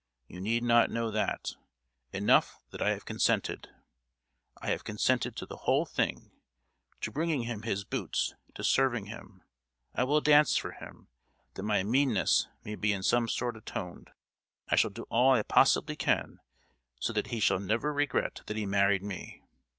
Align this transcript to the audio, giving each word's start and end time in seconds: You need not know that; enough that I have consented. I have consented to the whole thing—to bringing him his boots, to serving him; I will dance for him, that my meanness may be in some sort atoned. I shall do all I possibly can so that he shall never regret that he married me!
You 0.27 0.41
need 0.41 0.63
not 0.63 0.89
know 0.89 1.11
that; 1.11 1.53
enough 2.11 2.57
that 2.71 2.81
I 2.81 2.89
have 2.89 3.05
consented. 3.05 3.69
I 4.59 4.71
have 4.71 4.83
consented 4.83 5.35
to 5.35 5.45
the 5.45 5.57
whole 5.57 5.85
thing—to 5.85 7.11
bringing 7.11 7.43
him 7.43 7.61
his 7.61 7.83
boots, 7.83 8.33
to 8.55 8.63
serving 8.63 9.05
him; 9.05 9.43
I 9.93 10.05
will 10.05 10.19
dance 10.19 10.57
for 10.57 10.71
him, 10.71 11.09
that 11.53 11.61
my 11.61 11.83
meanness 11.83 12.47
may 12.63 12.73
be 12.73 12.93
in 12.93 13.03
some 13.03 13.27
sort 13.29 13.55
atoned. 13.55 14.09
I 14.69 14.75
shall 14.75 14.89
do 14.89 15.03
all 15.03 15.33
I 15.33 15.43
possibly 15.43 15.95
can 15.95 16.39
so 16.99 17.13
that 17.13 17.27
he 17.27 17.39
shall 17.39 17.59
never 17.59 17.93
regret 17.93 18.41
that 18.47 18.57
he 18.57 18.65
married 18.65 19.03
me! 19.03 19.43